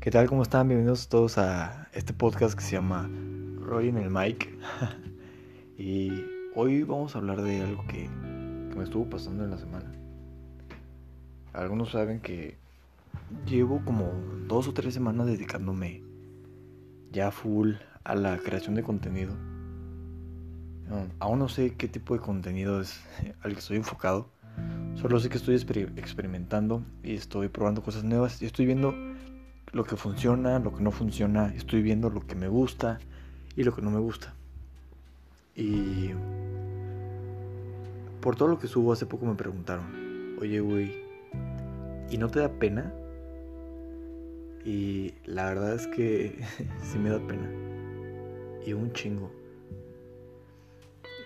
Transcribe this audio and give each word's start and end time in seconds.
¿Qué 0.00 0.10
tal? 0.10 0.30
¿Cómo 0.30 0.42
están? 0.42 0.66
Bienvenidos 0.66 1.08
todos 1.10 1.36
a 1.36 1.88
este 1.92 2.14
podcast 2.14 2.54
que 2.54 2.64
se 2.64 2.72
llama 2.72 3.06
Roy 3.58 3.88
en 3.88 3.98
el 3.98 4.08
Mic. 4.08 4.48
y 5.76 6.24
hoy 6.54 6.84
vamos 6.84 7.14
a 7.14 7.18
hablar 7.18 7.42
de 7.42 7.60
algo 7.60 7.86
que, 7.86 8.08
que, 8.70 8.76
me 8.76 8.82
estuvo 8.82 9.10
pasando 9.10 9.44
en 9.44 9.50
la 9.50 9.58
semana. 9.58 9.92
Algunos 11.52 11.90
saben 11.90 12.20
que 12.20 12.56
llevo 13.44 13.84
como 13.84 14.10
dos 14.48 14.68
o 14.68 14.72
tres 14.72 14.94
semanas 14.94 15.26
dedicándome 15.26 16.02
ya 17.12 17.30
full 17.30 17.74
a 18.02 18.14
la 18.14 18.38
creación 18.38 18.76
de 18.76 18.82
contenido. 18.82 19.34
Aún 21.18 21.40
no 21.40 21.50
sé 21.50 21.74
qué 21.74 21.88
tipo 21.88 22.14
de 22.14 22.20
contenido 22.20 22.80
es 22.80 22.98
al 23.42 23.52
que 23.52 23.58
estoy 23.58 23.76
enfocado. 23.76 24.30
Solo 24.94 25.20
sé 25.20 25.28
que 25.28 25.36
estoy 25.36 25.56
experimentando 25.56 26.82
y 27.02 27.16
estoy 27.16 27.48
probando 27.48 27.82
cosas 27.82 28.02
nuevas 28.02 28.40
y 28.40 28.46
estoy 28.46 28.64
viendo 28.64 28.94
lo 29.72 29.84
que 29.84 29.96
funciona, 29.96 30.58
lo 30.58 30.74
que 30.74 30.82
no 30.82 30.90
funciona, 30.90 31.52
estoy 31.54 31.82
viendo 31.82 32.10
lo 32.10 32.26
que 32.26 32.34
me 32.34 32.48
gusta 32.48 32.98
y 33.56 33.62
lo 33.62 33.74
que 33.74 33.82
no 33.82 33.90
me 33.90 34.00
gusta. 34.00 34.34
Y 35.54 36.10
por 38.20 38.36
todo 38.36 38.48
lo 38.48 38.58
que 38.58 38.66
subo 38.66 38.92
hace 38.92 39.06
poco 39.06 39.26
me 39.26 39.34
preguntaron, 39.34 40.36
oye 40.40 40.60
güey, 40.60 41.04
¿y 42.10 42.18
no 42.18 42.28
te 42.28 42.40
da 42.40 42.48
pena? 42.48 42.92
Y 44.64 45.14
la 45.24 45.46
verdad 45.46 45.74
es 45.74 45.86
que 45.86 46.44
sí 46.82 46.98
me 46.98 47.10
da 47.10 47.18
pena. 47.18 47.48
Y 48.66 48.72
un 48.74 48.92
chingo. 48.92 49.30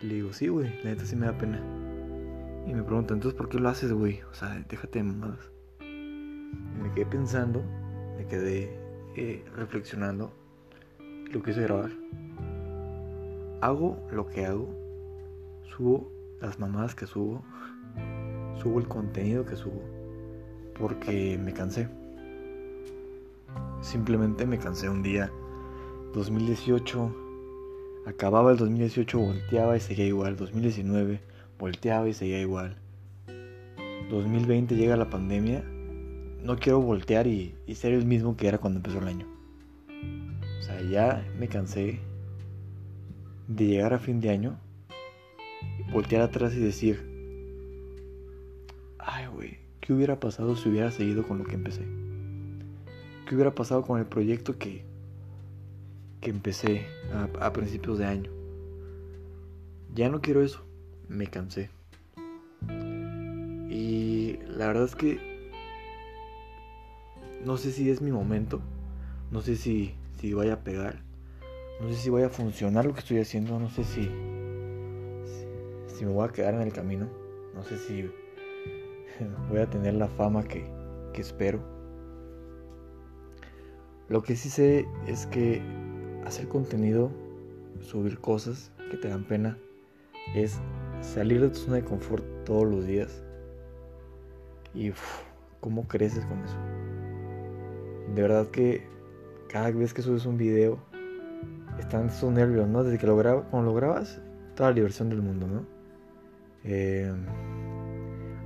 Le 0.02 0.14
digo, 0.14 0.32
sí, 0.32 0.48
güey, 0.48 0.70
la 0.84 0.90
neta 0.90 1.04
sí 1.04 1.16
me 1.16 1.26
da 1.26 1.36
pena. 1.36 1.60
Y 2.66 2.74
me 2.74 2.82
preguntan, 2.82 3.16
entonces, 3.16 3.36
¿por 3.36 3.48
qué 3.48 3.58
lo 3.58 3.68
haces, 3.68 3.92
güey? 3.92 4.20
O 4.30 4.34
sea, 4.34 4.62
déjate 4.68 5.00
de 5.00 5.02
mamadas. 5.02 5.50
Y 5.80 6.82
me 6.82 6.92
quedé 6.94 7.06
pensando 7.06 7.64
me 8.16 8.26
quedé 8.26 8.70
eh, 9.16 9.44
reflexionando 9.56 10.32
lo 11.34 11.42
quise 11.42 11.62
grabar. 11.62 11.90
Hago 13.60 13.98
lo 14.12 14.26
que 14.28 14.46
hago, 14.46 14.68
subo 15.76 16.10
las 16.40 16.58
mamadas 16.58 16.94
que 16.94 17.06
subo, 17.06 17.42
subo 18.62 18.78
el 18.78 18.86
contenido 18.86 19.44
que 19.44 19.56
subo, 19.56 19.82
porque 20.78 21.38
me 21.42 21.52
cansé. 21.52 21.88
Simplemente 23.80 24.46
me 24.46 24.58
cansé 24.58 24.88
un 24.88 25.02
día. 25.02 25.30
2018, 26.12 27.16
acababa 28.06 28.52
el 28.52 28.56
2018, 28.56 29.18
volteaba 29.18 29.76
y 29.76 29.80
seguía 29.80 30.06
igual. 30.06 30.36
2019, 30.36 31.20
volteaba 31.58 32.08
y 32.08 32.14
seguía 32.14 32.40
igual. 32.40 32.76
2020 34.10 34.76
llega 34.76 34.96
la 34.96 35.10
pandemia 35.10 35.64
no 36.44 36.58
quiero 36.58 36.80
voltear 36.80 37.26
y, 37.26 37.54
ser 37.74 37.94
el 37.94 38.04
mismo 38.04 38.36
que 38.36 38.46
era 38.46 38.58
cuando 38.58 38.78
empezó 38.78 38.98
el 38.98 39.08
año. 39.08 39.26
O 40.58 40.62
sea, 40.62 40.80
ya 40.82 41.26
me 41.38 41.48
cansé 41.48 42.00
de 43.48 43.66
llegar 43.66 43.94
a 43.94 43.98
fin 43.98 44.20
de 44.20 44.30
año, 44.30 44.58
voltear 45.90 46.22
atrás 46.22 46.54
y 46.54 46.60
decir, 46.60 47.02
ay, 48.98 49.26
güey, 49.28 49.58
¿qué 49.80 49.94
hubiera 49.94 50.20
pasado 50.20 50.54
si 50.54 50.68
hubiera 50.68 50.90
seguido 50.90 51.26
con 51.26 51.38
lo 51.38 51.44
que 51.44 51.54
empecé? 51.54 51.82
¿Qué 53.26 53.34
hubiera 53.34 53.54
pasado 53.54 53.82
con 53.82 53.98
el 53.98 54.06
proyecto 54.06 54.58
que, 54.58 54.84
que 56.20 56.28
empecé 56.28 56.86
a, 57.12 57.46
a 57.46 57.52
principios 57.54 57.98
de 57.98 58.04
año? 58.04 58.30
Ya 59.94 60.10
no 60.10 60.20
quiero 60.20 60.42
eso, 60.42 60.62
me 61.08 61.26
cansé. 61.26 61.70
Y 63.70 64.38
la 64.46 64.66
verdad 64.66 64.84
es 64.84 64.94
que 64.94 65.33
no 67.44 67.58
sé 67.58 67.72
si 67.72 67.90
es 67.90 68.00
mi 68.00 68.10
momento, 68.10 68.60
no 69.30 69.42
sé 69.42 69.56
si, 69.56 69.94
si 70.18 70.32
vaya 70.32 70.54
a 70.54 70.60
pegar, 70.60 71.02
no 71.80 71.88
sé 71.88 71.96
si 71.96 72.10
vaya 72.10 72.26
a 72.26 72.30
funcionar 72.30 72.86
lo 72.86 72.94
que 72.94 73.00
estoy 73.00 73.18
haciendo, 73.18 73.58
no 73.58 73.68
sé 73.68 73.84
si, 73.84 74.08
si, 75.86 76.04
me 76.04 76.12
voy 76.12 76.26
a 76.26 76.32
quedar 76.32 76.54
en 76.54 76.62
el 76.62 76.72
camino, 76.72 77.08
no 77.54 77.62
sé 77.62 77.78
si 77.78 78.10
voy 79.50 79.60
a 79.60 79.68
tener 79.68 79.94
la 79.94 80.08
fama 80.08 80.44
que, 80.44 80.64
que 81.12 81.20
espero. 81.20 81.60
Lo 84.08 84.22
que 84.22 84.36
sí 84.36 84.48
sé 84.50 84.86
es 85.06 85.26
que 85.26 85.62
hacer 86.24 86.48
contenido, 86.48 87.10
subir 87.80 88.18
cosas 88.18 88.70
que 88.90 88.96
te 88.96 89.08
dan 89.08 89.24
pena, 89.24 89.58
es 90.34 90.60
salir 91.00 91.40
de 91.40 91.48
tu 91.48 91.56
zona 91.56 91.76
de 91.76 91.84
confort 91.84 92.24
todos 92.44 92.66
los 92.66 92.86
días. 92.86 93.22
Y 94.74 94.92
cómo 95.60 95.86
creces 95.86 96.24
con 96.26 96.38
eso. 96.44 96.83
De 98.14 98.22
verdad 98.22 98.46
que 98.48 98.82
cada 99.48 99.70
vez 99.72 99.92
que 99.92 100.02
subes 100.02 100.24
un 100.24 100.36
video 100.36 100.78
están 101.80 102.06
esos 102.06 102.32
nervios, 102.32 102.68
¿no? 102.68 102.84
Desde 102.84 102.98
que 102.98 103.06
lo 103.06 103.16
grabas, 103.16 103.44
cuando 103.50 103.70
lo 103.70 103.76
grabas, 103.76 104.20
toda 104.54 104.70
la 104.70 104.74
diversión 104.74 105.08
del 105.08 105.20
mundo, 105.20 105.48
¿no? 105.48 105.66
Eh, 106.62 107.12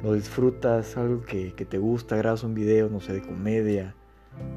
lo 0.03 0.15
disfrutas, 0.15 0.97
algo 0.97 1.21
que, 1.21 1.51
te 1.51 1.79
gusta, 1.79 2.17
grabas 2.17 2.45
un 2.45 2.55
video, 2.55 2.89
no 2.89 3.01
sé, 3.01 3.13
de 3.13 3.21
comedia, 3.21 3.95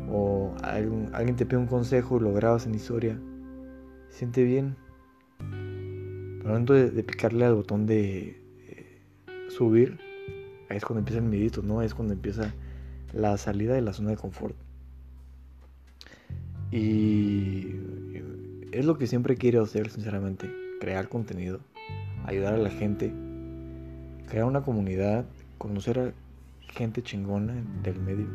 o 0.10 0.56
alguien 0.64 1.36
te 1.36 1.46
pide 1.46 1.58
un 1.58 1.68
consejo 1.68 2.18
y 2.18 2.22
lo 2.22 2.34
grabas 2.34 2.66
en 2.66 2.76
historia, 2.76 3.20
siente 4.10 4.44
bien. 4.44 4.78
Pero 5.40 6.50
momento 6.50 6.74
de, 6.74 7.04
picarle 7.04 7.46
al 7.46 7.56
botón 7.56 7.86
de 7.86 8.42
eh, 8.68 9.02
subir, 9.50 10.00
ahí 10.70 10.78
es 10.78 10.86
cuando 10.86 11.00
empieza 11.00 11.20
el 11.20 11.26
medito, 11.26 11.62
¿no? 11.64 11.80
Ahí 11.80 11.88
es 11.88 11.94
cuando 11.94 12.14
empieza 12.14 12.54
la 13.14 13.38
salida 13.38 13.74
de 13.74 13.82
la 13.82 13.94
zona 13.94 14.12
de 14.12 14.18
confort. 14.18 14.56
Y 16.72 17.76
es 18.72 18.86
lo 18.86 18.98
que 18.98 19.06
siempre 19.06 19.36
quiero 19.36 19.64
hacer, 19.64 19.90
sinceramente. 19.90 20.50
Crear 20.80 21.10
contenido, 21.10 21.60
ayudar 22.26 22.54
a 22.54 22.58
la 22.58 22.70
gente, 22.70 23.12
crear 24.28 24.46
una 24.46 24.62
comunidad, 24.62 25.26
conocer 25.58 26.00
a 26.00 26.14
gente 26.72 27.04
chingona 27.04 27.54
del 27.84 28.00
medio, 28.00 28.28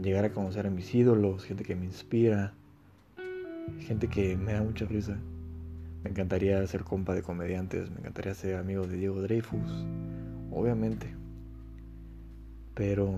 llegar 0.00 0.24
a 0.24 0.32
conocer 0.32 0.66
a 0.66 0.70
mis 0.70 0.94
ídolos, 0.94 1.44
gente 1.44 1.64
que 1.64 1.74
me 1.74 1.84
inspira, 1.84 2.54
gente 3.80 4.08
que 4.08 4.36
me 4.36 4.52
da 4.52 4.62
mucha 4.62 4.86
risa. 4.86 5.18
Me 6.04 6.10
encantaría 6.10 6.64
ser 6.66 6.84
compa 6.84 7.14
de 7.14 7.22
comediantes, 7.22 7.90
me 7.90 7.98
encantaría 7.98 8.34
ser 8.34 8.56
amigo 8.56 8.86
de 8.86 8.96
Diego 8.96 9.20
Dreyfus, 9.20 9.84
obviamente. 10.52 11.08
Pero 12.74 13.12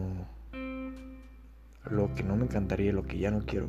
lo 1.91 2.15
que 2.15 2.23
no 2.23 2.37
me 2.37 2.45
encantaría, 2.45 2.93
lo 2.93 3.03
que 3.03 3.19
ya 3.19 3.31
no 3.31 3.45
quiero, 3.45 3.69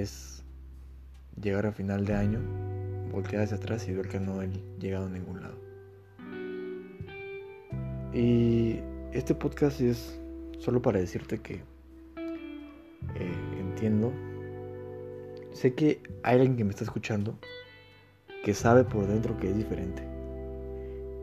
es 0.00 0.44
llegar 1.40 1.66
a 1.66 1.72
final 1.72 2.04
de 2.04 2.14
año, 2.14 2.40
voltear 3.10 3.42
hacia 3.42 3.56
atrás 3.56 3.88
y 3.88 3.92
ver 3.92 4.08
que 4.08 4.20
no 4.20 4.42
he 4.42 4.48
llegado 4.78 5.06
a 5.06 5.08
ningún 5.08 5.42
lado. 5.42 5.56
Y 8.12 8.80
este 9.12 9.34
podcast 9.34 9.80
es 9.80 10.20
solo 10.58 10.80
para 10.80 10.98
decirte 10.98 11.38
que 11.38 11.54
eh, 13.14 13.56
entiendo, 13.58 14.12
sé 15.52 15.74
que 15.74 16.02
hay 16.22 16.36
alguien 16.36 16.56
que 16.56 16.64
me 16.64 16.70
está 16.70 16.84
escuchando 16.84 17.38
que 18.44 18.54
sabe 18.54 18.84
por 18.84 19.06
dentro 19.06 19.36
que 19.36 19.50
es 19.50 19.56
diferente. 19.56 20.02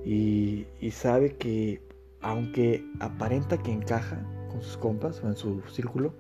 Y, 0.06 0.68
y 0.80 0.92
sabe 0.92 1.36
que 1.36 1.82
aunque 2.22 2.84
aparenta 3.00 3.58
que 3.58 3.72
encaja 3.72 4.24
con 4.50 4.62
sus 4.62 4.78
compas 4.78 5.24
o 5.24 5.28
en 5.28 5.36
su 5.36 5.62
círculo, 5.70 6.14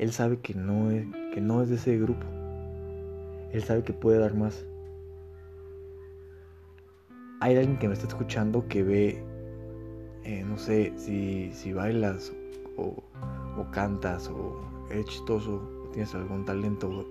él 0.00 0.12
sabe 0.12 0.38
que 0.38 0.54
no 0.54 0.90
es, 0.90 1.04
que 1.34 1.42
no 1.42 1.60
es 1.60 1.68
de 1.68 1.74
ese 1.74 1.98
grupo. 1.98 2.26
Él 3.52 3.62
sabe 3.62 3.82
que 3.82 3.92
puede 3.92 4.18
dar 4.18 4.34
más. 4.34 4.64
Hay 7.40 7.54
alguien 7.54 7.78
que 7.78 7.86
me 7.86 7.92
está 7.92 8.06
escuchando 8.06 8.66
que 8.66 8.82
ve, 8.82 9.22
eh, 10.24 10.42
no 10.42 10.56
sé, 10.56 10.94
si, 10.96 11.52
si 11.52 11.74
bailas 11.74 12.32
o, 12.78 13.02
cantas 13.72 14.28
o 14.28 14.58
eres 14.90 15.04
chistoso 15.04 15.84
o 15.84 15.90
tienes 15.90 16.14
algún 16.14 16.46
talento 16.46 17.06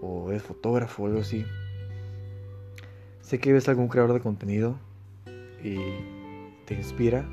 o, 0.00 0.06
o 0.06 0.30
eres 0.30 0.42
fotógrafo 0.42 1.02
o 1.02 1.06
algo 1.08 1.20
así. 1.20 1.44
Sé 3.20 3.40
que 3.40 3.52
ves 3.52 3.68
algún 3.68 3.88
creador 3.88 4.14
de 4.14 4.20
contenido 4.20 4.76
y 5.62 5.76
te 6.64 6.72
inspira. 6.72 7.28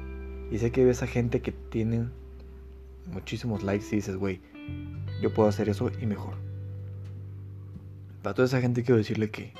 Y 0.51 0.57
sé 0.57 0.71
que 0.71 0.83
ves 0.83 1.03
a 1.03 1.07
gente 1.07 1.41
que 1.41 1.53
tiene 1.53 2.09
muchísimos 3.11 3.63
likes 3.63 3.87
y 3.91 3.97
dices, 3.97 4.15
güey, 4.15 4.41
yo 5.21 5.33
puedo 5.33 5.49
hacer 5.49 5.69
eso 5.69 5.91
y 6.01 6.05
mejor. 6.05 6.35
Para 8.21 8.35
toda 8.35 8.47
esa 8.47 8.61
gente 8.61 8.83
quiero 8.83 8.97
decirle 8.97 9.29
que, 9.31 9.53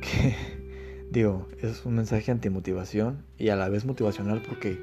digo, 1.10 1.48
es 1.60 1.84
un 1.84 1.94
mensaje 1.94 2.30
antimotivación 2.30 3.24
y 3.38 3.48
a 3.48 3.56
la 3.56 3.68
vez 3.68 3.84
motivacional 3.84 4.42
porque 4.42 4.78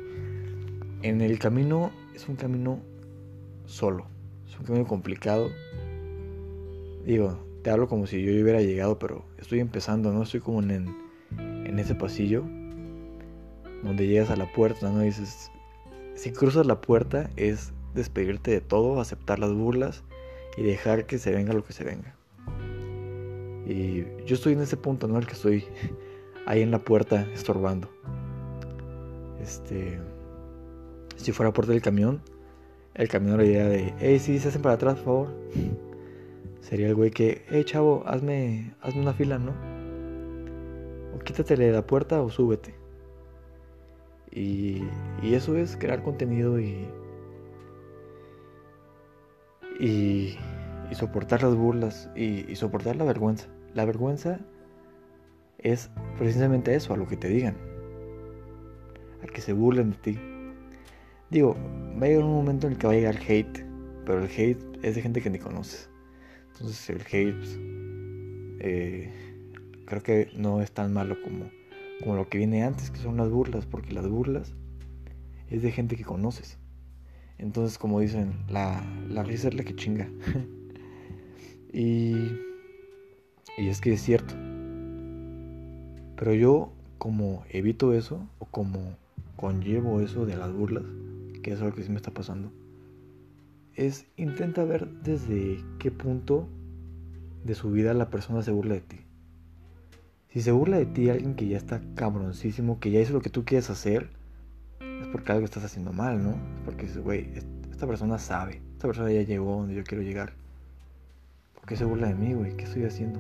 en 1.01 1.21
el 1.21 1.39
camino 1.39 1.91
es 2.15 2.27
un 2.29 2.35
camino 2.35 2.79
solo, 3.65 4.07
es 4.47 4.57
un 4.57 4.65
camino 4.65 4.87
complicado. 4.87 5.49
Digo, 7.05 7.37
te 7.63 7.69
hablo 7.69 7.87
como 7.87 8.07
si 8.07 8.21
yo 8.23 8.31
hubiera 8.31 8.61
llegado, 8.61 8.99
pero 8.99 9.25
estoy 9.37 9.59
empezando, 9.59 10.13
¿no? 10.13 10.23
Estoy 10.23 10.39
como 10.39 10.61
en, 10.61 10.95
en 11.37 11.79
ese 11.79 11.95
pasillo 11.95 12.43
donde 13.83 14.07
llegas 14.07 14.29
a 14.29 14.35
la 14.35 14.51
puerta, 14.51 14.89
¿no? 14.89 15.01
dices, 15.01 15.51
si 16.15 16.31
cruzas 16.31 16.65
la 16.65 16.81
puerta 16.81 17.29
es 17.35 17.73
despedirte 17.93 18.51
de 18.51 18.61
todo, 18.61 18.99
aceptar 18.99 19.39
las 19.39 19.53
burlas 19.53 20.03
y 20.57 20.63
dejar 20.63 21.05
que 21.05 21.17
se 21.17 21.31
venga 21.31 21.53
lo 21.53 21.63
que 21.63 21.73
se 21.73 21.83
venga. 21.83 22.15
Y 23.65 24.03
yo 24.25 24.35
estoy 24.35 24.53
en 24.53 24.61
ese 24.61 24.77
punto, 24.77 25.07
¿no? 25.07 25.17
El 25.17 25.25
que 25.25 25.33
estoy 25.33 25.65
ahí 26.45 26.61
en 26.61 26.71
la 26.71 26.79
puerta 26.79 27.27
estorbando. 27.33 27.89
Este. 29.41 29.99
Si 31.15 31.31
fuera 31.31 31.53
puerta 31.53 31.71
del 31.71 31.81
camión, 31.81 32.21
el 32.95 33.07
camión 33.07 33.37
le 33.37 33.43
diría 33.43 33.67
de, 33.67 33.93
hey, 33.99 34.19
si 34.19 34.39
se 34.39 34.49
hacen 34.49 34.61
para 34.61 34.75
atrás, 34.75 34.95
por 34.95 35.05
favor. 35.05 35.27
Sería 36.61 36.87
el 36.87 36.95
güey 36.95 37.11
que, 37.11 37.43
hey, 37.49 37.63
chavo, 37.65 38.03
hazme, 38.05 38.73
hazme 38.81 39.01
una 39.01 39.13
fila, 39.13 39.37
¿no? 39.37 39.53
O 41.15 41.19
quítatele 41.19 41.67
de 41.67 41.71
la 41.71 41.85
puerta 41.85 42.21
o 42.21 42.29
súbete. 42.29 42.82
Y, 44.35 44.83
eso 45.23 45.55
es 45.57 45.77
crear 45.77 46.03
contenido 46.03 46.59
y, 46.59 46.87
y, 49.79 50.37
soportar 50.93 51.43
las 51.43 51.55
burlas 51.55 52.09
y, 52.15 52.55
soportar 52.55 52.95
la 52.95 53.05
vergüenza. 53.05 53.47
La 53.73 53.85
vergüenza 53.85 54.39
es 55.59 55.89
precisamente 56.17 56.75
eso, 56.75 56.93
a 56.93 56.97
lo 56.97 57.07
que 57.07 57.17
te 57.17 57.29
digan, 57.29 57.55
a 59.23 59.27
que 59.27 59.41
se 59.41 59.53
burlen 59.53 59.91
de 59.91 59.97
ti. 59.97 60.19
Digo, 61.29 61.55
va 61.99 62.05
a 62.05 62.09
llegar 62.09 62.23
un 62.23 62.33
momento 62.33 62.67
en 62.67 62.73
el 62.73 62.79
que 62.79 62.87
va 62.87 62.93
a 62.93 62.95
llegar 62.95 63.17
hate, 63.27 63.65
pero 64.05 64.19
el 64.23 64.29
hate 64.29 64.63
es 64.83 64.95
de 64.95 65.01
gente 65.01 65.21
que 65.21 65.29
ni 65.29 65.39
conoces. 65.39 65.89
Entonces 66.53 66.89
el 66.89 67.01
hate 67.01 68.59
eh, 68.59 69.11
creo 69.85 70.03
que 70.03 70.29
no 70.35 70.61
es 70.61 70.71
tan 70.71 70.93
malo 70.93 71.15
como, 71.23 71.49
como 72.03 72.17
lo 72.17 72.27
que 72.27 72.37
viene 72.37 72.63
antes, 72.63 72.91
que 72.91 72.99
son 72.99 73.15
las 73.15 73.29
burlas, 73.29 73.65
porque 73.65 73.93
las 73.93 74.09
burlas 74.09 74.53
es 75.49 75.61
de 75.61 75.71
gente 75.71 75.95
que 75.95 76.03
conoces. 76.03 76.57
Entonces, 77.37 77.77
como 77.77 78.01
dicen, 78.01 78.33
la, 78.49 78.83
risa 79.23 79.47
es 79.47 79.53
la 79.53 79.63
que 79.63 79.73
chinga. 79.73 80.09
y, 81.73 82.13
y 83.57 83.67
es 83.69 83.79
que 83.79 83.93
es 83.93 84.01
cierto. 84.01 84.33
Pero 86.17 86.33
yo 86.33 86.73
como 86.97 87.45
evito 87.49 87.93
eso 87.93 88.27
o 88.37 88.47
como 88.47 88.97
conllevo 89.37 90.01
eso 90.01 90.25
de 90.25 90.35
las 90.35 90.51
burlas, 90.51 90.83
que 91.41 91.53
es 91.53 91.61
algo 91.61 91.73
que 91.73 91.83
sí 91.83 91.89
me 91.89 91.97
está 91.97 92.11
pasando, 92.11 92.51
es 93.75 94.07
intenta 94.17 94.65
ver 94.65 94.89
desde 95.03 95.63
qué 95.79 95.89
punto 95.89 96.49
de 97.45 97.55
su 97.55 97.71
vida 97.71 97.93
la 97.93 98.09
persona 98.09 98.41
se 98.41 98.51
burla 98.51 98.73
de 98.73 98.81
ti. 98.81 99.02
Si 100.33 100.41
se 100.41 100.51
burla 100.51 100.77
de 100.77 100.87
ti 100.87 101.11
alguien 101.11 101.35
que 101.35 101.47
ya 101.47 101.57
está 101.57 101.79
cabroncísimo, 101.93 102.79
que 102.79 102.89
ya 102.89 102.99
hizo 102.99 103.13
lo 103.13 103.21
que 103.21 103.29
tú 103.29 103.45
quieres 103.45 103.69
hacer, 103.69 104.09
es 104.79 105.07
porque 105.11 105.31
algo 105.31 105.45
estás 105.45 105.63
haciendo 105.63 105.93
mal, 105.93 106.23
¿no? 106.23 106.31
Es 106.31 106.61
porque 106.65 106.87
dices, 106.87 107.03
güey, 107.03 107.29
esta 107.69 107.85
persona 107.85 108.17
sabe, 108.17 108.59
esta 108.71 108.87
persona 108.87 109.11
ya 109.11 109.21
llegó 109.21 109.57
donde 109.57 109.75
yo 109.75 109.83
quiero 109.83 110.03
llegar. 110.03 110.33
¿Por 111.53 111.65
qué 111.67 111.75
se 111.75 111.85
burla 111.85 112.07
de 112.07 112.15
mí, 112.15 112.33
güey? 112.33 112.57
¿Qué 112.57 112.63
estoy 112.63 112.83
haciendo? 112.85 113.19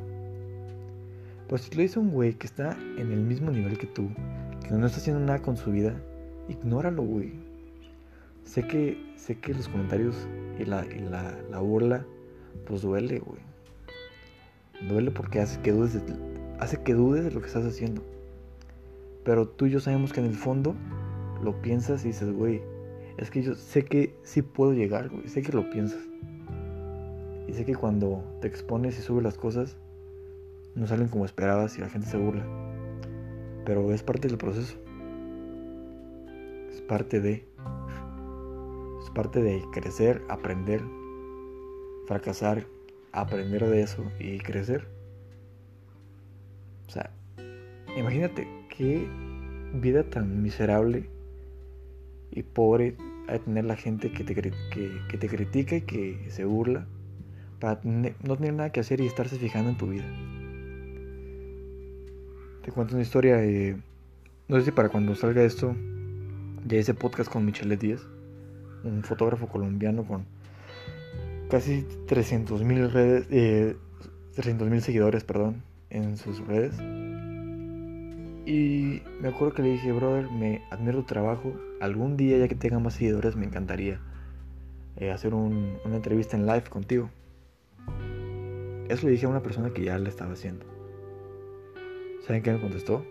Pues 1.47 1.61
si 1.61 1.75
lo 1.75 1.83
dice 1.83 1.99
un 1.99 2.09
güey 2.09 2.33
que 2.33 2.47
está 2.47 2.75
en 2.97 3.11
el 3.11 3.19
mismo 3.19 3.51
nivel 3.51 3.77
que 3.77 3.85
tú, 3.85 4.09
que 4.67 4.71
no 4.71 4.83
está 4.87 4.97
haciendo 4.97 5.23
nada 5.23 5.39
con 5.39 5.55
su 5.55 5.71
vida, 5.71 5.93
ignóralo, 6.49 7.03
güey. 7.03 7.33
Sé 8.43 8.65
que, 8.65 9.13
sé 9.17 9.37
que 9.37 9.53
los 9.53 9.67
comentarios 9.67 10.15
y 10.59 10.65
la, 10.65 10.83
y 10.83 10.97
la, 10.97 11.37
la 11.51 11.59
burla, 11.59 12.07
pues 12.65 12.81
duele, 12.81 13.19
güey. 13.19 13.39
Duele 14.89 15.11
porque 15.11 15.41
hace 15.41 15.61
que 15.61 15.73
dudes 15.73 15.93
de, 15.93 16.32
hace 16.59 16.81
que 16.81 16.93
dudes 16.93 17.23
de 17.23 17.31
lo 17.31 17.41
que 17.41 17.47
estás 17.47 17.65
haciendo. 17.65 18.01
Pero 19.23 19.47
tú 19.47 19.65
y 19.65 19.71
yo 19.71 19.79
sabemos 19.79 20.11
que 20.13 20.19
en 20.19 20.27
el 20.27 20.35
fondo 20.35 20.75
lo 21.41 21.61
piensas 21.61 22.03
y 22.03 22.09
dices, 22.09 22.31
güey, 22.31 22.61
es 23.17 23.29
que 23.29 23.41
yo 23.41 23.55
sé 23.55 23.85
que 23.85 24.15
sí 24.23 24.41
puedo 24.41 24.73
llegar, 24.73 25.09
güey. 25.09 25.27
Sé 25.27 25.41
que 25.41 25.51
lo 25.51 25.69
piensas. 25.69 25.99
Y 27.47 27.53
sé 27.53 27.65
que 27.65 27.75
cuando 27.75 28.23
te 28.41 28.47
expones 28.47 28.97
y 28.97 29.01
subes 29.01 29.23
las 29.23 29.37
cosas, 29.37 29.77
no 30.75 30.87
salen 30.87 31.07
como 31.07 31.25
esperabas 31.25 31.77
y 31.77 31.81
la 31.81 31.89
gente 31.89 32.07
se 32.07 32.17
burla. 32.17 32.45
Pero 33.65 33.91
es 33.93 34.03
parte 34.03 34.27
del 34.27 34.37
proceso. 34.37 34.75
Es 36.71 36.81
parte 36.81 37.19
de. 37.19 37.45
Es 39.03 39.09
parte 39.11 39.41
de 39.41 39.61
crecer, 39.71 40.21
aprender, 40.29 40.81
fracasar, 42.07 42.65
aprender 43.11 43.67
de 43.67 43.81
eso 43.81 44.03
y 44.19 44.39
crecer. 44.39 44.87
O 46.87 46.91
sea, 46.91 47.11
imagínate 47.97 48.47
qué 48.69 49.07
vida 49.73 50.03
tan 50.03 50.41
miserable 50.41 51.09
y 52.31 52.43
pobre 52.43 52.95
hay 53.27 53.39
tener 53.39 53.65
la 53.65 53.75
gente 53.75 54.11
que 54.11 54.23
te, 54.23 54.35
que, 54.35 54.51
que 55.09 55.17
te 55.17 55.27
critica 55.27 55.77
y 55.77 55.81
que 55.81 56.25
se 56.29 56.45
burla 56.45 56.85
para 57.59 57.79
no 57.83 58.35
tener 58.35 58.53
nada 58.53 58.71
que 58.71 58.81
hacer 58.81 58.99
y 58.99 59.07
estarse 59.07 59.37
fijando 59.37 59.69
en 59.69 59.77
tu 59.77 59.87
vida. 59.87 60.05
Te 62.63 62.71
cuento 62.71 62.95
una 62.95 63.03
historia. 63.03 63.43
Eh, 63.43 63.77
no 64.47 64.57
sé 64.59 64.65
si 64.65 64.71
para 64.71 64.89
cuando 64.89 65.15
salga 65.15 65.43
esto, 65.43 65.75
ya 66.67 66.77
hice 66.77 66.93
podcast 66.93 67.31
con 67.31 67.45
Michelle 67.45 67.77
Díaz, 67.77 68.05
un 68.83 69.03
fotógrafo 69.03 69.47
colombiano 69.47 70.03
con 70.03 70.25
casi 71.49 71.85
300 72.07 72.63
mil 72.63 72.91
redes, 72.91 73.27
eh, 73.31 73.77
300 74.35 74.69
mil 74.69 74.81
seguidores, 74.81 75.23
perdón, 75.23 75.63
en 75.93 76.17
sus 76.17 76.45
redes. 76.45 76.75
Y 78.45 79.01
me 79.21 79.29
acuerdo 79.29 79.53
que 79.53 79.61
le 79.61 79.69
dije, 79.69 79.93
brother, 79.93 80.29
me 80.29 80.61
admiro 80.69 80.99
tu 80.99 81.05
trabajo. 81.05 81.53
Algún 81.79 82.17
día, 82.17 82.37
ya 82.37 82.49
que 82.49 82.55
tenga 82.55 82.79
más 82.79 82.95
seguidores, 82.95 83.37
me 83.37 83.45
encantaría 83.45 84.01
eh, 84.97 85.11
hacer 85.11 85.33
un, 85.33 85.77
una 85.85 85.95
entrevista 85.95 86.35
en 86.35 86.45
live 86.45 86.63
contigo. 86.69 87.09
Eso 88.89 89.05
le 89.05 89.13
dije 89.13 89.25
a 89.25 89.29
una 89.29 89.41
persona 89.41 89.69
que 89.69 89.83
ya 89.83 89.97
le 89.97 90.09
estaba 90.09 90.33
haciendo. 90.33 90.65
¿Saben 92.27 92.43
qué 92.43 92.51
me 92.51 92.59
contestó? 92.59 93.05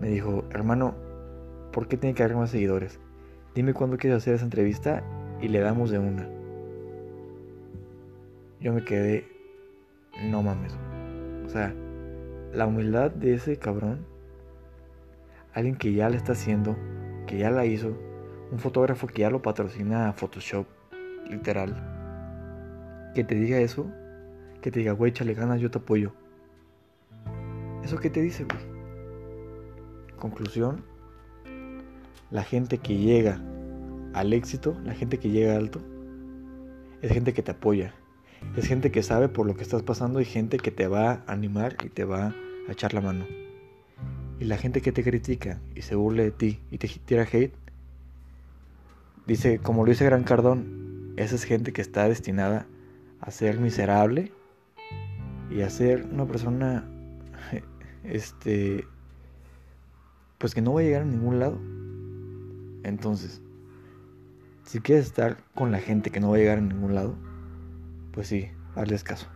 Me 0.00 0.08
dijo, 0.08 0.44
hermano, 0.50 0.94
¿por 1.72 1.88
qué 1.88 1.96
tiene 1.96 2.14
que 2.14 2.22
haber 2.22 2.36
más 2.36 2.50
seguidores? 2.50 2.98
Dime 3.54 3.74
cuándo 3.74 3.98
quieres 3.98 4.18
hacer 4.18 4.34
esa 4.34 4.44
entrevista 4.44 5.04
y 5.40 5.48
le 5.48 5.60
damos 5.60 5.90
de 5.90 5.98
una. 5.98 6.28
Yo 8.60 8.72
me 8.72 8.84
quedé, 8.84 9.26
no 10.30 10.42
mames. 10.42 10.72
Sea, 11.52 11.74
la 12.54 12.66
humildad 12.66 13.10
de 13.10 13.34
ese 13.34 13.58
cabrón, 13.58 14.06
alguien 15.52 15.76
que 15.76 15.92
ya 15.92 16.08
le 16.08 16.16
está 16.16 16.32
haciendo, 16.32 16.78
que 17.26 17.36
ya 17.36 17.50
la 17.50 17.66
hizo, 17.66 17.94
un 18.50 18.58
fotógrafo 18.58 19.06
que 19.06 19.20
ya 19.20 19.28
lo 19.28 19.42
patrocina 19.42 20.08
a 20.08 20.14
Photoshop, 20.14 20.66
literal, 21.28 23.12
que 23.14 23.22
te 23.22 23.34
diga 23.34 23.58
eso, 23.58 23.86
que 24.62 24.70
te 24.70 24.78
diga, 24.78 24.92
güey, 24.92 25.12
chale 25.12 25.34
ganas, 25.34 25.60
yo 25.60 25.70
te 25.70 25.76
apoyo. 25.76 26.14
¿Eso 27.84 27.98
qué 27.98 28.08
te 28.08 28.22
dice, 28.22 28.44
güey? 28.44 28.64
Conclusión, 30.16 30.82
la 32.30 32.44
gente 32.44 32.78
que 32.78 32.96
llega 32.96 33.38
al 34.14 34.32
éxito, 34.32 34.74
la 34.84 34.94
gente 34.94 35.18
que 35.18 35.28
llega 35.28 35.54
alto, 35.54 35.80
es 37.02 37.12
gente 37.12 37.34
que 37.34 37.42
te 37.42 37.50
apoya, 37.50 37.92
es 38.56 38.66
gente 38.66 38.90
que 38.90 39.02
sabe 39.02 39.28
por 39.28 39.46
lo 39.46 39.54
que 39.54 39.62
estás 39.62 39.82
pasando 39.82 40.20
y 40.20 40.24
gente 40.24 40.58
que 40.58 40.70
te 40.70 40.86
va 40.86 41.22
a 41.26 41.32
animar 41.32 41.76
y 41.84 41.88
te 41.88 42.04
va 42.04 42.34
a 42.68 42.72
echar 42.72 42.92
la 42.94 43.00
mano. 43.00 43.26
Y 44.38 44.44
la 44.44 44.56
gente 44.56 44.80
que 44.80 44.92
te 44.92 45.02
critica 45.02 45.60
y 45.74 45.82
se 45.82 45.94
burle 45.94 46.24
de 46.24 46.30
ti 46.32 46.60
y 46.70 46.78
te 46.78 46.88
tira 46.88 47.22
hate, 47.30 47.54
dice, 49.26 49.58
como 49.58 49.84
lo 49.84 49.90
dice 49.90 50.04
Gran 50.04 50.24
Cardón, 50.24 51.14
esa 51.16 51.34
es 51.34 51.44
gente 51.44 51.72
que 51.72 51.80
está 51.80 52.08
destinada 52.08 52.66
a 53.20 53.30
ser 53.30 53.58
miserable 53.58 54.32
y 55.50 55.62
a 55.62 55.70
ser 55.70 56.04
una 56.12 56.26
persona 56.26 56.84
este, 58.04 58.86
pues 60.38 60.54
que 60.54 60.60
no 60.60 60.74
va 60.74 60.80
a 60.80 60.84
llegar 60.84 61.02
a 61.02 61.06
ningún 61.06 61.38
lado. 61.38 61.60
Entonces, 62.82 63.40
si 64.64 64.80
quieres 64.80 65.06
estar 65.06 65.38
con 65.54 65.70
la 65.70 65.78
gente 65.78 66.10
que 66.10 66.20
no 66.20 66.30
va 66.30 66.36
a 66.36 66.38
llegar 66.38 66.58
a 66.58 66.62
ningún 66.62 66.94
lado, 66.94 67.16
pues 68.12 68.28
sí, 68.28 68.50
hazles 68.74 69.02
caso. 69.04 69.26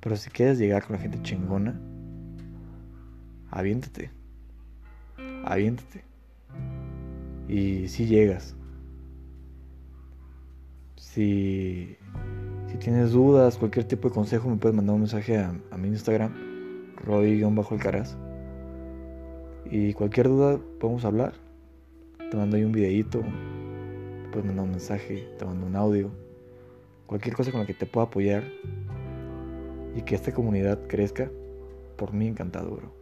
Pero 0.00 0.16
si 0.16 0.30
quieres 0.30 0.58
llegar 0.58 0.84
con 0.84 0.96
la 0.96 1.02
gente 1.02 1.22
chingona, 1.22 1.78
aviéntate. 3.50 4.10
Aviéntate. 5.44 6.04
Y 7.48 7.88
si 7.88 8.06
llegas. 8.06 8.56
Si, 10.96 11.96
tienes 12.78 13.12
dudas, 13.12 13.58
cualquier 13.58 13.84
tipo 13.84 14.08
de 14.08 14.14
consejo, 14.14 14.48
me 14.48 14.56
puedes 14.56 14.76
mandar 14.76 14.94
un 14.94 15.00
mensaje 15.02 15.36
a, 15.36 15.52
a 15.70 15.76
mi 15.76 15.88
Instagram 15.88 16.32
Roy-Alcaraz. 17.04 18.16
Y 19.70 19.92
cualquier 19.92 20.28
duda 20.28 20.58
podemos 20.78 21.04
hablar. 21.04 21.34
Te 22.30 22.36
mando 22.36 22.56
ahí 22.56 22.64
un 22.64 22.72
videito, 22.72 23.20
te 23.20 24.28
puedes 24.30 24.46
mandar 24.46 24.64
un 24.64 24.70
mensaje, 24.70 25.28
te 25.38 25.44
mando 25.44 25.66
un 25.66 25.76
audio. 25.76 26.29
Cualquier 27.10 27.34
cosa 27.34 27.50
con 27.50 27.58
la 27.58 27.66
que 27.66 27.74
te 27.74 27.86
pueda 27.86 28.06
apoyar 28.06 28.44
y 29.96 30.02
que 30.02 30.14
esta 30.14 30.32
comunidad 30.32 30.86
crezca, 30.86 31.28
por 31.96 32.12
mí 32.12 32.28
encantado, 32.28 32.70
bro. 32.70 32.92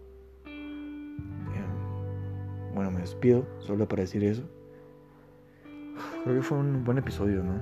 Bueno, 2.74 2.90
me 2.90 3.00
despido, 3.00 3.46
solo 3.58 3.86
para 3.86 4.00
decir 4.00 4.24
eso. 4.24 4.44
creo 6.24 6.36
que 6.36 6.40
fue 6.40 6.56
un 6.56 6.84
buen 6.84 6.96
episodio, 6.96 7.44
¿no? 7.44 7.60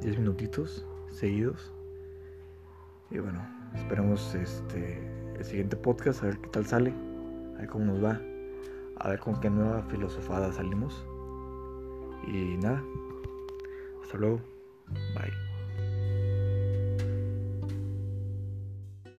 10 0.00 0.20
minutitos 0.20 0.86
seguidos. 1.10 1.70
Y 3.10 3.18
bueno, 3.18 3.46
esperamos 3.74 4.34
este 4.34 5.06
el 5.36 5.44
siguiente 5.44 5.76
podcast, 5.76 6.22
a 6.22 6.28
ver 6.28 6.38
qué 6.38 6.48
tal 6.48 6.64
sale, 6.64 6.94
a 7.56 7.58
ver 7.58 7.68
cómo 7.68 7.84
nos 7.84 8.02
va, 8.02 8.18
a 8.96 9.10
ver 9.10 9.18
con 9.18 9.38
qué 9.38 9.50
nueva 9.50 9.82
filosofada 9.82 10.50
salimos. 10.50 11.04
Y 12.26 12.56
nada, 12.56 12.82
hasta 14.02 14.16
luego, 14.16 14.40
bye. 15.14 15.49